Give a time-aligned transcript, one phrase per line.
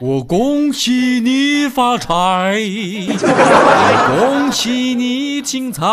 [0.00, 2.08] 我恭喜你发财，
[3.20, 5.84] 我恭喜你精彩。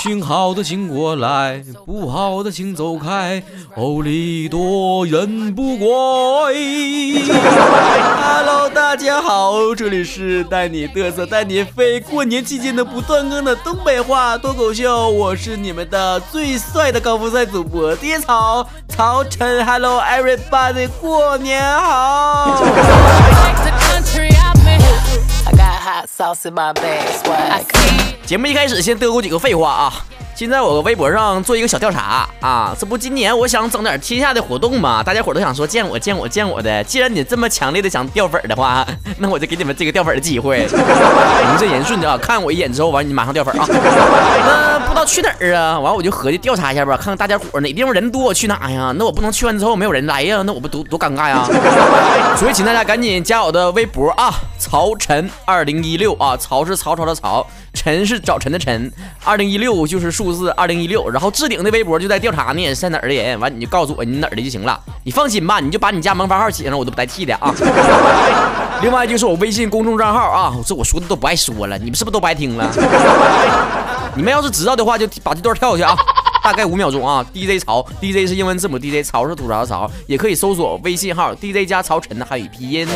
[0.00, 3.42] 请好的请过来，不好的请走开。
[3.74, 5.88] 欧利多人不怪。
[8.22, 9.37] Hello，大家好，
[9.74, 19.64] 这里是带你嘚瑟带你飞，过年期间的不断更的东北话脱口秀，我是你们的最帅的高富帅主播爹曹曹晨。
[19.64, 22.62] Hello everybody，过年好。
[28.28, 29.92] 节目一开始先嘚过几个废话啊！
[30.34, 36.84] 现在我微博上做一个小调查啊，这不今年我想整点天下的活动嘛，大家伙都想说见我见我见我的。
[36.84, 40.58] 既然你这么强烈的想掉粉的话， 那我就给你们这个掉粉的机会。
[40.58, 43.66] 名正言顺的啊，看我一眼之后完你马上掉粉啊。
[44.98, 45.78] 道去哪儿啊？
[45.78, 48.92] 完了我就合计调查一下吧，看看大家伙哪地方人多我去哪呀？
[48.98, 51.48] 那我不能去完之后没有人来呀，那我不多多尴尬呀。
[52.36, 57.46] 所以请大家赶紧加我的微博啊，曹晨二零一六啊，曹是曹操的曹。
[57.74, 58.90] 晨是早晨的晨，
[59.22, 67.54] 二零一六就是数字二零一六，然后置顶的微博就在调查呢，在哪儿的人，完你就告诉我你哪儿的就行了，你放心吧，你就把你家门牌号写上，我都不带替的啊。
[68.82, 72.68] 另外就是我微信公众账号啊，这我说的都不爱说了，你们是不是都不爱听了？
[74.18, 75.96] 你们要是知道的话，就把这段跳下去啊，
[76.42, 77.24] 大概五秒钟啊。
[77.32, 82.88] DJ 潮，DJ 是英文字母 DJ，潮是吐槽的潮，也可以搜索微信号 DJ 加潮晨的汉语拼音。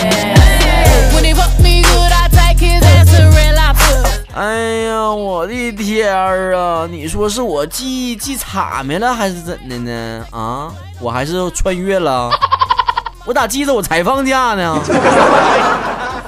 [4.34, 4.56] 哎
[4.88, 6.88] 呀，我的天儿啊！
[6.90, 10.26] 你说是我记记岔没了，还是怎的呢？
[10.32, 12.32] 啊，我还是穿越了？
[13.24, 14.76] 我咋记得我才放假呢？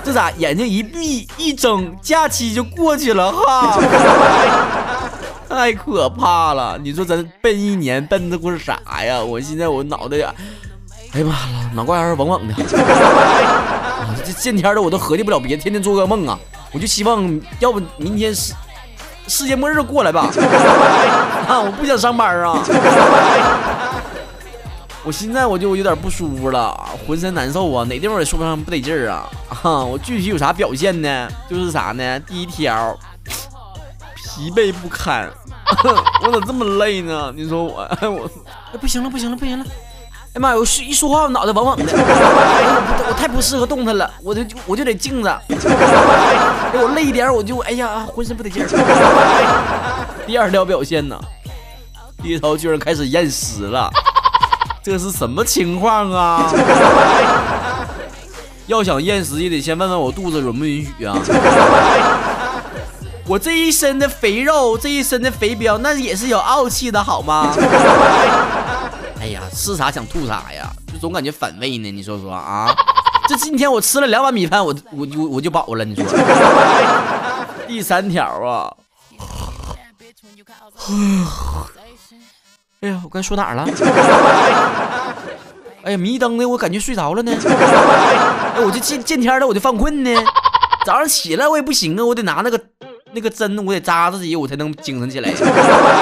[0.05, 3.79] 这咋眼睛一闭一睁，假期就过去了哈？
[5.49, 6.79] 太可怕了！
[6.83, 9.23] 你说咱奔一年奔的过是啥呀？
[9.23, 10.35] 我现在我脑袋呀，
[11.15, 12.55] 哎呀妈了，脑瓜儿嗡嗡的。
[14.25, 16.39] 这见天的我都合计不了别，天天做噩梦啊！
[16.73, 18.53] 我就希望，要不明天世
[19.29, 20.29] 世界末日过来吧，
[21.49, 21.61] 啊！
[21.61, 22.59] 我不想上班啊！
[25.05, 26.75] 我现在我就有点不舒服了，
[27.07, 29.29] 浑身难受啊，哪地方也说不上不得劲儿啊！
[29.63, 29.85] 啊！
[29.85, 31.29] 我具体有啥表现呢？
[31.49, 32.19] 就是啥呢？
[32.21, 32.99] 第一条，
[34.17, 35.31] 疲惫不堪，
[36.25, 37.31] 我咋这么累呢？
[37.37, 38.31] 你说我， 我，
[38.73, 39.65] 哎，不行了，不行了，不行了！
[40.33, 40.57] 哎妈呀！
[40.57, 45.31] 我一说话我脑袋嗡嗡的，我我太不适合动弹了，我就我就得静着。
[45.31, 48.69] 哎我累一点我就哎呀浑身不得劲儿。
[50.27, 51.21] 第二条表现呢，
[52.23, 53.89] 低头居然开始验尸了，
[54.85, 56.49] 这是什么情况啊？
[58.69, 61.17] 要想验食也得先问问我肚子允不允许啊？
[63.27, 67.51] 我这一身的肥肉，这一身的肥膘，那也是有傲气的好吗？
[69.19, 71.91] 哎呀，吃啥想吐啥呀，就总感觉反胃呢。
[71.91, 72.69] 你说说啊，
[73.27, 75.83] 这今天我吃了两碗米饭，我我就我就饱了。
[75.83, 76.05] 你说，
[77.67, 78.71] 第三条啊，
[82.85, 83.65] 哎呀，我刚才说哪儿了？
[85.85, 87.33] 哎呀，迷瞪的，我感觉睡着了呢。
[87.33, 90.11] 哎，我就见见天了，我就犯困呢。
[90.85, 92.61] 早上起来我也不行啊，我得拿那个
[93.13, 95.33] 那个针，我得扎自己，我才能精神起来。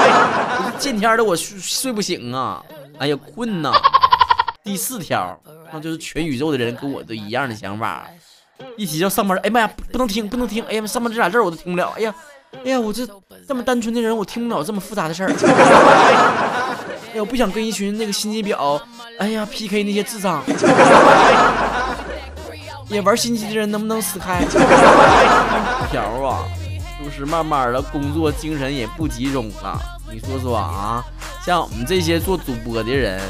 [0.77, 2.61] 见天的我睡不醒啊。
[2.99, 3.71] 哎呀，困呐！
[4.65, 5.39] 第四条，
[5.73, 8.05] 那就是全宇宙的人跟我都一样的想法。
[8.77, 10.65] 一提到上班，哎妈呀，不能听，不能听！
[10.65, 11.93] 哎呀，上班这俩字我都听不了。
[11.97, 12.13] 哎呀，
[12.65, 13.07] 哎呀，我这
[13.47, 15.33] 这么单纯的人，我听不了这么复杂的事儿。
[17.15, 18.81] 哎，我不想跟一群那个心机婊，
[19.19, 20.43] 哎呀，PK 那些智障。
[22.89, 24.45] 也玩心机的人能不能死开？
[25.91, 26.45] 条啊，
[27.03, 29.81] 就是慢慢的工作精神也不集中了。
[30.11, 31.05] 你说说啊？
[31.45, 33.21] 像我们这些做主播的人，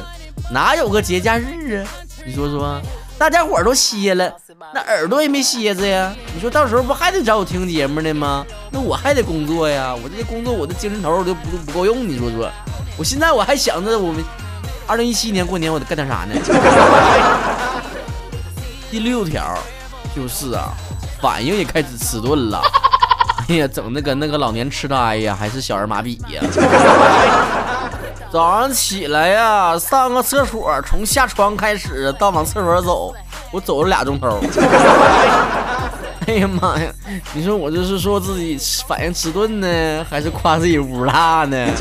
[0.50, 1.88] 哪有个节假日啊？
[2.26, 2.80] 你说说，
[3.22, 4.34] 大家伙都歇了，
[4.74, 6.12] 那耳朵也没歇着呀。
[6.34, 8.44] 你说到时候不还得找我听节目呢吗？
[8.72, 9.94] 那我还得工作呀。
[9.94, 12.08] 我这些工作，我的精神头都不不够用。
[12.08, 12.50] 你说说，
[12.98, 14.24] 我现在我还想着我们
[14.88, 16.34] 二零一七年过年我得干点啥呢？
[18.90, 19.56] 第六条
[20.16, 20.72] 就是啊，
[21.20, 22.60] 反应也开始迟钝了。
[23.48, 26.42] 哎呀，整的跟那个老年痴呆呀，还是小儿麻痹呀？
[28.32, 33.14] 早上起来呀，上个厕所，从下床开始到往厕所走，
[33.50, 34.40] 我走了俩钟头。
[36.26, 36.90] 哎呀妈呀！
[37.34, 38.56] 你说我这是说自己
[38.86, 41.66] 反应迟钝呢，还是夸自己屋大呢？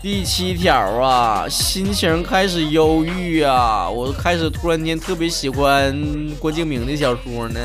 [0.00, 5.92] 第七条啊，心情开始忧郁啊，我开始突然间特别喜欢
[6.38, 7.60] 郭敬明的小说呢。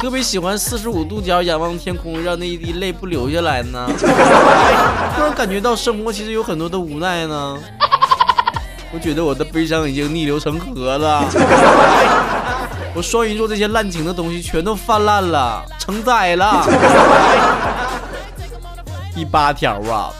[0.00, 3.86] 特别喜欢四十五度角仰望天空，让那一滴泪不流下来呢。
[5.14, 7.58] 突然感觉到生活其实有很多的无奈呢。
[8.92, 11.22] 我觉得我的悲伤已经逆流成河了，
[12.96, 16.66] 我双鱼座这些滥情的东西全都泛滥了，成灾了。
[19.14, 20.10] 第八条啊，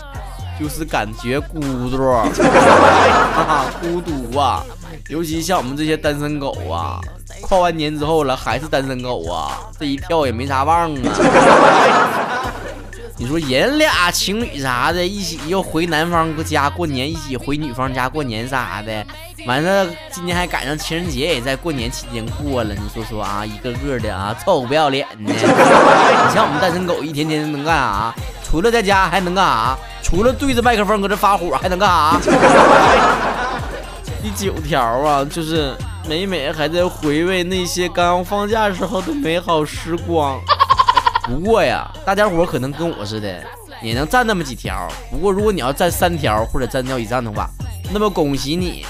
[0.61, 1.97] 就是感觉孤独，
[3.81, 4.63] 孤独啊，
[5.09, 7.01] 尤其像我们这些单身狗啊，
[7.51, 10.95] 跨完年之后了还是单身狗啊，这一跳也没啥望啊。
[13.19, 19.05] 你说人俩情侣啥的，一起又回男方家过年，一起回女方家过年啥的，
[19.49, 22.73] 完了今年还赶上情人节，也在过年期间过了。
[22.73, 25.19] 你说说啊，一个个的啊，臭不要脸的！
[25.35, 28.15] 你像我们单身狗，一天天能干啥？
[28.45, 29.77] 除了在家还能干啥？
[30.05, 32.21] 除了对着麦克风搁这发火还能干啥？
[34.23, 35.75] 第九条啊，就是
[36.09, 40.41] 每每还在回味那些刚放假时候的美好时光。
[41.25, 43.41] 不过呀，大家伙可能跟我似的，
[43.81, 44.89] 也能占那么几条。
[45.11, 47.49] 不过如果你要占三条或者占掉一占的话，
[47.93, 48.85] 那么恭喜你，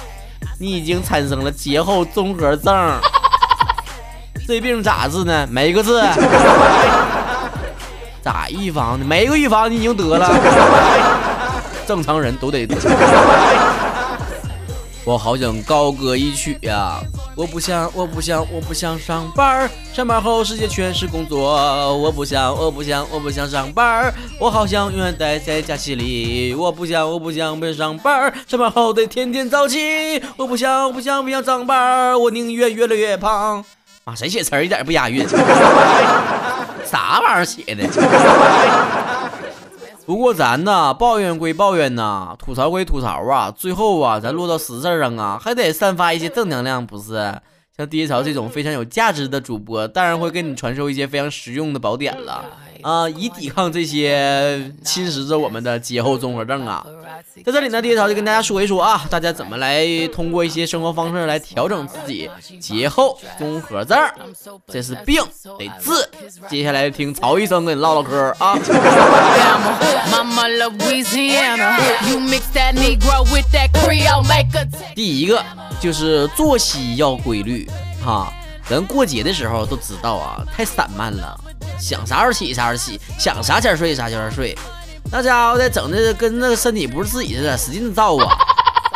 [0.58, 2.74] 你已经产生了节后综合症。
[4.48, 5.46] 这病咋治呢？
[5.50, 6.00] 没个治。
[8.22, 9.04] 咋预防呢？
[9.04, 10.30] 没个预防，你已经得了。
[11.86, 12.76] 正常人都得得。
[15.10, 17.00] 我好想高歌一曲呀！
[17.34, 21.50] 我不想，我不想，我不想上班上班后世界全是工作。
[21.96, 26.54] 我不想，我不想，我不想上班我好想永远待在假期里。
[26.54, 30.22] 我不想，我不想，不想上班上班后得天天早起。
[30.36, 33.64] 我不想，我不想，不想上班我宁愿越来越胖。
[34.04, 35.26] 啊，谁写词儿一点不押韵？
[36.86, 37.82] 啥玩意儿写的？
[40.06, 47.40] 不过咱呢，抱怨归抱怨呐，吐槽归吐槽啊，最后啊，咱落到实事上啊，还得散发一些正能量，不是？
[47.76, 52.44] 像爹潮这种非常有价值的主播，当然会给你传授一些非常实用的宝典了。
[52.82, 56.84] 啊，以抵抗这些侵蚀着我们的节后综合症啊！
[57.44, 62.30] 在这里呢，爹潮就跟大家说一说啊，大家怎么来通过一些生活方式来调整自己
[62.60, 63.98] 节后综合症，
[64.66, 65.22] 这是病
[65.58, 65.90] 得治。
[66.48, 68.58] 接下来听曹医生跟你唠唠嗑啊。
[74.94, 75.44] 第一个
[75.80, 77.68] 就是作息要规律
[78.04, 78.32] 哈，
[78.70, 81.36] 咱过节的时候都知道啊，太散漫了。
[81.76, 84.56] 想啥时候起啥时候起，想啥前睡啥前睡，
[85.10, 88.32] 那家伙的整的跟那个身体不是自己似的，使劲造啊！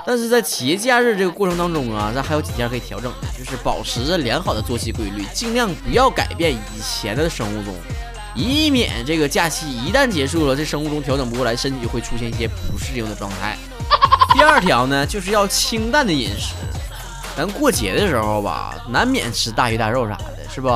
[0.06, 7.74] 但是在企业假日这个过程当中啊，咱还有几天可以调整的，就是保持着良好的作息规律，尽量不要改变以前的生物钟，
[8.36, 13.58] 以免这个假期一旦结束了，这生物钟调整不过来，身体会出现一些不适应的状态。
[14.34, 16.52] 第二条呢，就是要清淡的饮食，
[17.36, 20.69] 咱过节的时候吧，难免吃大鱼大肉啥的，是不？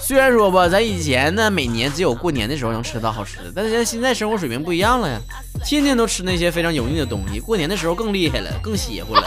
[0.00, 5.18] 虽然说吧，咱以前呢，每年只有过年的时候能吃到好吃的，但是现在生活水平不一样了呀，
[5.64, 9.24] 天天都吃那些非常油腻的东西，过年的时候更厉害了，更邪乎了。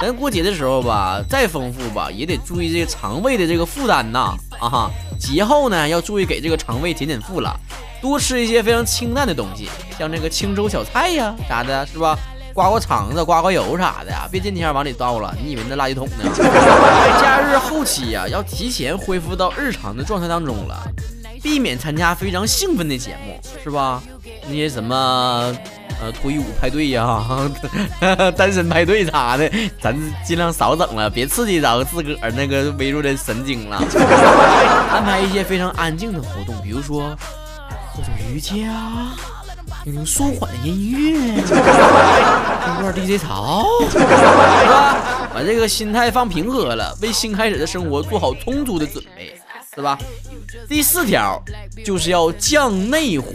[0.00, 7.54] 咱过节的时候吧，再丰富吧，也得注意这个肠胃的这个负担呐，啊哈，节后呢要注意给这个肠胃减减负了，
[8.00, 9.68] 多吃一些非常清淡的东西，
[9.98, 12.18] 像这个清粥小菜呀啥的，是吧？
[12.56, 15.36] 刮刮肠子、刮刮油啥的呀，别天天往里倒了。
[15.44, 16.24] 你以为那垃圾桶呢？
[17.20, 20.82] 假日后期呀，要提前恢复到日常的状态当中了，
[21.42, 24.02] 避免参加非常兴奋的节目，是吧？
[24.48, 25.54] 那些什么
[26.00, 27.22] 呃脱衣舞派对呀、
[28.34, 29.94] 单身派对啥的，咱
[30.24, 33.76] 尽量少整了，别刺激着自个儿那个微弱的神经了。
[34.90, 37.14] 安排一些非常安静的活动，比如说
[37.94, 38.54] 做做瑜伽。
[39.86, 44.96] 听听舒缓的音乐，听段 DJ 潮，是吧？
[45.32, 49.40] 把这个心态放平和了，为新开始的生活做好充足的准备，
[49.76, 49.96] 是吧？
[50.68, 51.40] 第四条
[51.84, 53.28] 就是要降内火。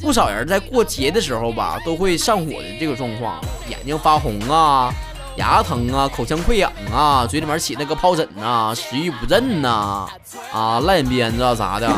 [0.00, 4.94] 不少人在过节的时候吧，都会上火的这个状况，眼睛发红啊，
[5.38, 10.06] 牙疼啊，口腔溃疡啊，嘴里面起那个疱疹呐，食欲不振呐，
[10.52, 11.88] 啊，烂眼边子啊啥的，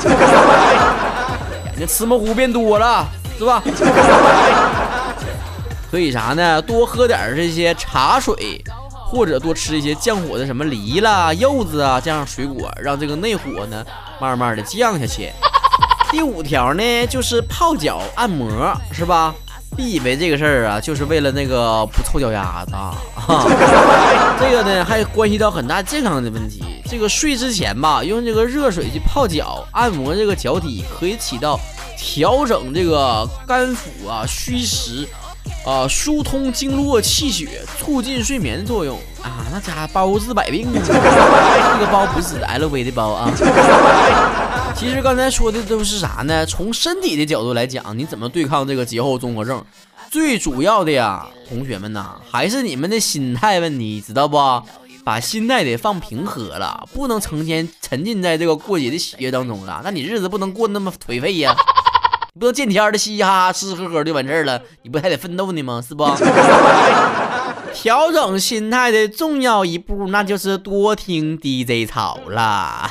[1.67, 3.07] 眼睛吃模糊变多了。
[3.39, 3.63] 是吧？
[5.91, 6.61] 可以啥呢？
[6.61, 8.61] 多喝点这些茶水，
[9.07, 13.85] 或者多吃一些降火的什么梨啦、柚子啊这样水果，让这个内火呢
[14.21, 15.31] 慢慢的降下去。
[16.11, 19.35] 第五条呢，就是泡脚按摩，是吧？
[19.77, 22.95] 别以为这个事儿啊，就是为了那个不臭脚丫子啊。
[24.41, 26.65] 这个呢，还关系到很大健康的问题。
[26.89, 31.59] 这个睡之前吧，用这个热水去泡脚，按摩这个脚底，可以起到。
[31.97, 35.09] 调整这个肝腑啊虚实，
[35.65, 40.73] 啊疏通经络气血，促进睡眠的作用啊，那家包治百病啊！
[40.85, 43.31] 这个包不是 LV 的包啊。
[44.77, 46.45] 其实刚才说的都是啥呢？
[46.45, 49.65] 从身体的角度来讲，你怎么对抗这个节后综合症？
[50.11, 54.39] 最主要的呀，同学们呐，还是你们的心态问题，知道不？
[55.05, 61.55] 把心态得放平和了，不能成天沉浸在这个过节的喜悦当中了，那你日子不能过那么颓废呀。
[62.37, 65.81] 你不能见天的嘻嘻哈哈、吃吃喝喝就完事儿了，你不还得奋斗呢吗？
[65.81, 66.05] 是不？
[67.73, 72.91] 调整心态的重要一步，那就是多听 DJ 草啦，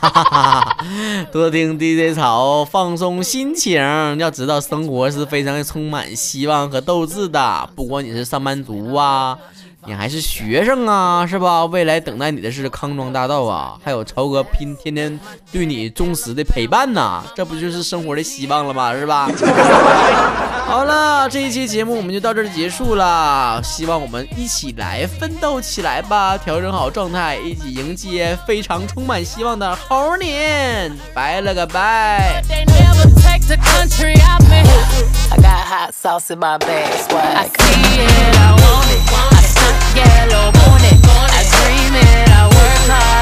[1.29, 3.81] 多听 DJ 草，放松心情。
[4.17, 9.37] 要知道，生活是非常充满希望和斗志的，不管你是上班族啊。
[9.85, 11.65] 你还是学生啊，是吧？
[11.65, 15.19] 未来等待你的是康庄大道啊，还有超哥拼天天
[15.51, 18.93] 对你忠实的陪伴呐，这不就是生活的希望了吗？
[18.93, 19.29] 是吧？
[20.65, 32.41] 好了，这一期节目我们就到这儿结束了，希望我们一起来奋斗起来吧，调整好状态，一起迎接非常充满希望的猴年，拜了个拜。
[39.95, 40.97] Yellow, want it.
[41.05, 43.12] I dream it, I work hard,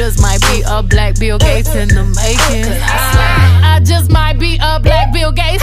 [0.00, 2.72] just might be a black Bill Gates in the making.
[2.72, 5.62] I just might be a black Bill Gates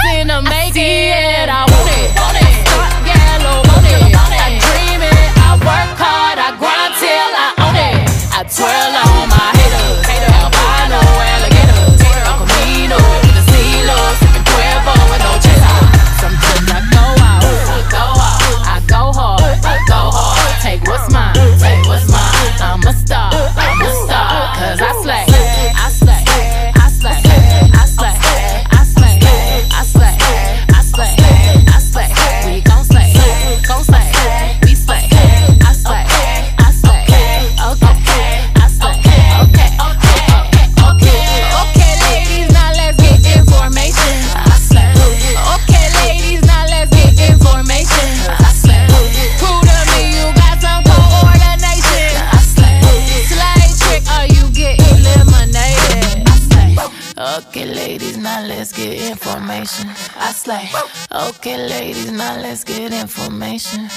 [59.60, 60.70] I slay.
[61.12, 63.90] Okay, ladies, now let's get information.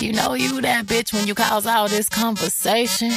[0.00, 3.12] You know you that bitch when you cause all this conversation.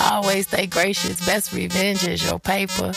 [0.00, 1.24] Always stay gracious.
[1.24, 2.92] Best revenge is your paper.